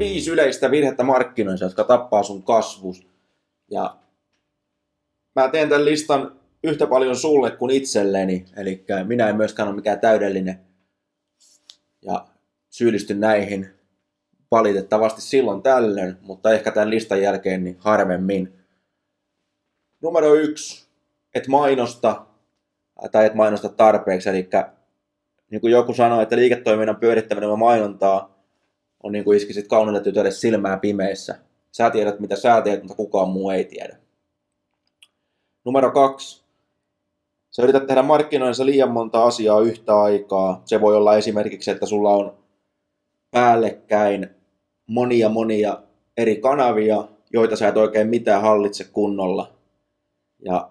[0.00, 3.06] viisi yleistä virhettä markkinoissa, jotka tappaa sun kasvus.
[3.70, 3.96] Ja
[5.36, 10.00] mä teen tämän listan yhtä paljon sulle kuin itselleni, eli minä en myöskään ole mikään
[10.00, 10.60] täydellinen
[12.02, 12.26] ja
[12.70, 13.68] syyllistyn näihin
[14.50, 18.52] valitettavasti silloin tällöin, mutta ehkä tämän listan jälkeen niin harvemmin.
[20.02, 20.88] Numero yksi,
[21.34, 22.26] et mainosta
[23.12, 24.48] tai et mainosta tarpeeksi, eli
[25.50, 28.39] niin kuin joku sanoi, että liiketoiminnan pyörittäminen on mainontaa,
[29.02, 31.38] on niin kuin iskisit kauniille tytölle silmää pimeissä.
[31.72, 33.96] Sä tiedät, mitä sä teet, mutta kukaan muu ei tiedä.
[35.64, 36.44] Numero kaksi.
[37.50, 40.62] Sä yrität tehdä markkinoinnissa liian monta asiaa yhtä aikaa.
[40.64, 42.38] Se voi olla esimerkiksi, että sulla on
[43.30, 44.30] päällekkäin
[44.86, 45.82] monia monia
[46.16, 49.52] eri kanavia, joita sä et oikein mitään hallitse kunnolla.
[50.44, 50.70] Ja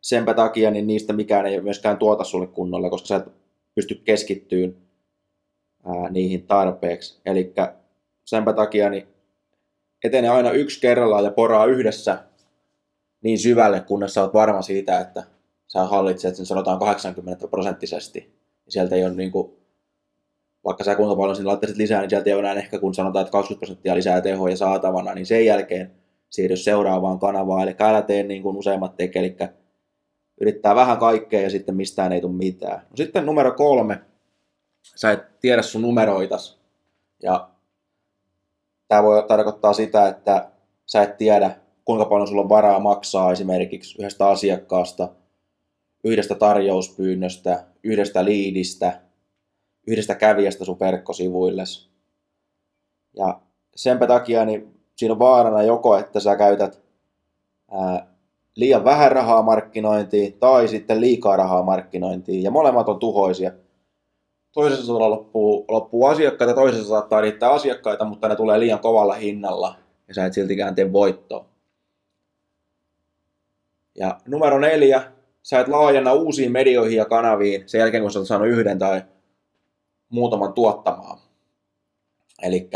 [0.00, 3.32] senpä takia niin niistä mikään ei myöskään tuota sulle kunnolla, koska sä et
[3.74, 4.76] pysty keskittyyn
[5.86, 7.20] ää, niihin tarpeeksi.
[7.26, 7.54] Eli
[8.24, 9.08] senpä takia niin
[10.04, 12.18] etene aina yksi kerrallaan ja poraa yhdessä
[13.22, 15.24] niin syvälle, kunnes sä oot varma siitä, että
[15.68, 18.36] sä hallitset sen sanotaan 80 prosenttisesti.
[18.68, 19.52] Sieltä ei ole niin kuin,
[20.64, 23.22] vaikka sä kuinka paljon sinne laittaisit lisää, niin sieltä ei ole enää ehkä kun sanotaan,
[23.22, 25.90] että 20 prosenttia lisää tehoja saatavana, niin sen jälkeen
[26.30, 27.62] siirry seuraavaan kanavaan.
[27.62, 29.36] Eli älä tee niin kuin useimmat tekee, eli
[30.40, 32.78] yrittää vähän kaikkea ja sitten mistään ei tule mitään.
[32.78, 34.00] No sitten numero kolme,
[34.94, 36.58] sä et tiedä sun numeroitas.
[37.22, 37.48] Ja
[38.88, 40.50] tämä voi tarkoittaa sitä, että
[40.86, 45.08] sä et tiedä, kuinka paljon sulla on varaa maksaa esimerkiksi yhdestä asiakkaasta,
[46.04, 49.00] yhdestä tarjouspyynnöstä, yhdestä liidistä,
[49.86, 51.90] yhdestä kävijästä sun verkkosivuilles.
[53.16, 53.40] Ja
[53.76, 56.82] senpä takia niin siinä on vaarana joko, että sä käytät
[57.70, 58.06] ää,
[58.56, 62.42] liian vähän rahaa markkinointiin tai sitten liikaa rahaa markkinointiin.
[62.42, 63.50] Ja molemmat on tuhoisia
[64.56, 69.78] toisessa loppuu, loppuu asiakkaita, toisessa saattaa riittää asiakkaita, mutta ne tulee liian kovalla hinnalla
[70.08, 71.46] ja sä et siltikään tee voittoa.
[73.94, 75.12] Ja numero neljä,
[75.42, 79.02] sä et laajenna uusiin medioihin ja kanaviin sen jälkeen, kun sä oot saanut yhden tai
[80.08, 81.18] muutaman tuottamaan.
[82.42, 82.68] Eli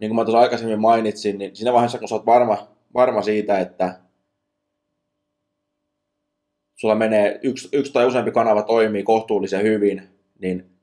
[0.00, 3.58] niin kuin mä tuossa aikaisemmin mainitsin, niin siinä vaiheessa, kun sä oot varma, varma siitä,
[3.58, 4.00] että
[6.74, 10.02] sulla menee yksi, yksi tai useampi kanava toimii kohtuullisen hyvin,
[10.38, 10.73] niin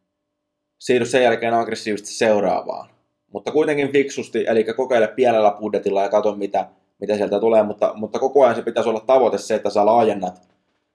[0.81, 2.89] siirry sen jälkeen aggressiivisesti seuraavaan.
[3.33, 6.67] Mutta kuitenkin fiksusti, eli kokeile pienellä budjetilla ja katso mitä,
[6.99, 10.41] mitä sieltä tulee, mutta, mutta koko ajan se pitäisi olla tavoite se, että sä laajennat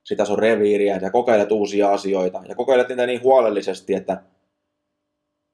[0.05, 4.23] sitä sun reviiriä ja kokeilet uusia asioita ja kokeilet niitä niin huolellisesti, että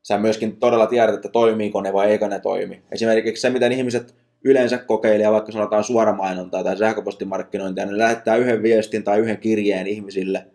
[0.03, 2.83] sä myöskin todella tiedät, että toimiiko ne vai eikö ne toimi.
[2.93, 4.15] Esimerkiksi se, miten ihmiset
[4.45, 10.47] yleensä kokeilee, vaikka sanotaan suoramainontaa tai sähköpostimarkkinointia, ne lähettää yhden viestin tai yhden kirjeen ihmisille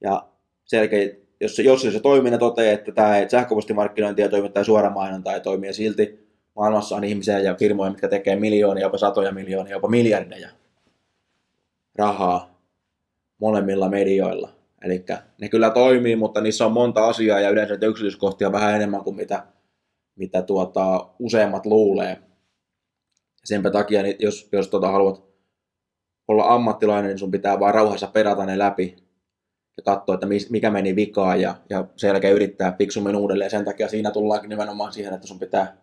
[0.00, 0.26] ja
[0.64, 5.34] selkeä jos jos se toimii, ne toteaa, että tämä sähköpostimarkkinointi ja toimi tai suora mainonta
[5.34, 9.72] ei toimi, ja silti maailmassa on ihmisiä ja firmoja, mitkä tekee miljoonia, jopa satoja miljoonia,
[9.72, 10.48] jopa miljardeja
[11.96, 12.60] rahaa
[13.38, 14.48] molemmilla medioilla.
[14.82, 15.04] Eli
[15.40, 19.46] ne kyllä toimii, mutta niissä on monta asiaa ja yleensä yksityiskohtia vähän enemmän kuin mitä,
[20.16, 22.18] mitä tuota, useimmat luulee.
[23.44, 25.24] Senpä takia, niin jos, jos tuota, haluat
[26.28, 29.03] olla ammattilainen, niin sun pitää vaan rauhassa perata ne läpi
[29.76, 33.50] ja katsoa, että mikä meni vikaan ja, ja sen jälkeen yrittää fiksummin uudelleen.
[33.50, 35.76] Sen takia siinä tullaankin nimenomaan siihen, että sun pitää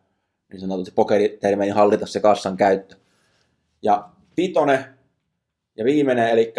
[0.52, 2.96] niin sanotusti pokeritermein hallita se kassan käyttö.
[3.81, 4.85] Ja vitone
[5.78, 6.53] ja viimeinen, eli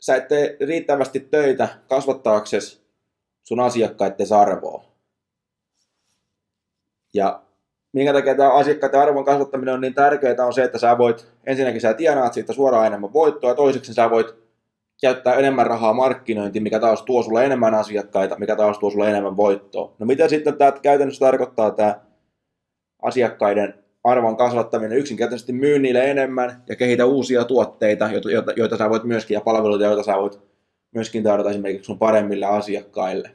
[0.00, 2.84] sä et tee riittävästi töitä kasvattaaksesi
[3.44, 4.84] sun asiakkaiden arvoa.
[7.14, 7.42] Ja
[7.92, 11.80] minkä takia tämä asiakkaiden arvon kasvattaminen on niin tärkeää, on se, että sä voit, ensinnäkin
[11.80, 14.43] sä tienaat siitä suoraan enemmän voittoa, ja toiseksi sä voit
[15.04, 19.36] käyttää enemmän rahaa markkinointiin, mikä taas tuo sulle enemmän asiakkaita, mikä taas tuo sulle enemmän
[19.36, 19.94] voittoa.
[19.98, 22.00] No mitä sitten tämä käytännössä tarkoittaa tämä
[23.02, 23.74] asiakkaiden
[24.04, 24.98] arvon kasvattaminen?
[24.98, 29.84] Yksinkertaisesti myy niille enemmän ja kehitä uusia tuotteita, joita, joita sä voit myöskin, ja palveluita,
[29.84, 30.40] joita sä voit
[30.94, 33.30] myöskin tarjota esimerkiksi sun paremmille asiakkaille.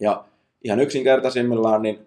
[0.00, 0.24] Ja
[0.64, 2.06] ihan yksinkertaisimmillaan, niin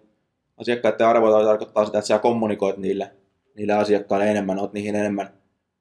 [0.56, 3.10] asiakkaiden arvoita tarkoittaa sitä, että sä kommunikoit niille,
[3.56, 5.30] niille asiakkaille enemmän, oot niihin enemmän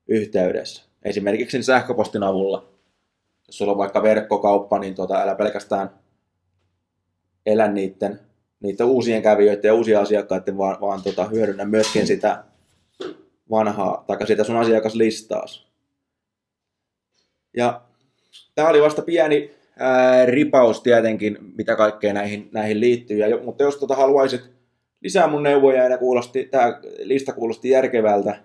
[0.08, 0.84] yhteydessä.
[1.04, 2.75] Esimerkiksi sähköpostin avulla
[3.48, 5.90] jos sulla on vaikka verkkokauppa, niin tuota, älä pelkästään
[7.46, 8.20] elä niiden,
[8.60, 12.44] niiden uusien kävijöiden ja uusien asiakkaiden, vaan, vaan tuota, hyödynnä myöskin sitä
[13.50, 15.68] vanhaa, tai sitä sun asiakaslistaas.
[17.58, 17.82] Ja
[18.56, 23.18] tämä oli vasta pieni ää, ripaus tietenkin, mitä kaikkea näihin, näihin liittyy.
[23.18, 24.42] Ja, mutta jos tota haluaisit
[25.02, 28.42] lisää mun neuvoja ja kuulosti, tämä lista kuulosti järkevältä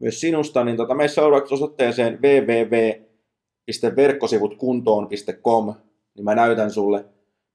[0.00, 2.22] myös sinusta, niin tota, meissä seuraavaksi osoitteeseen
[3.68, 5.74] www.verkkosivutkuntoon.com,
[6.14, 7.04] niin mä näytän sulle,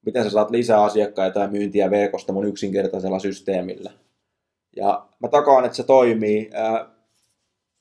[0.05, 3.91] miten sä saat lisää asiakkaita ja myyntiä verkosta mun yksinkertaisella systeemillä.
[4.75, 6.49] Ja mä takaan, että se toimii.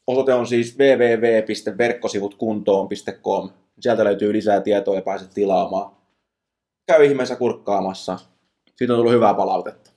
[0.06, 3.50] Osoite on siis www.verkkosivutkuntoon.com.
[3.80, 5.96] Sieltä löytyy lisää tietoa ja pääset tilaamaan.
[6.86, 8.18] Käy ihmeessä kurkkaamassa.
[8.76, 9.91] Siitä on tullut hyvää palautetta.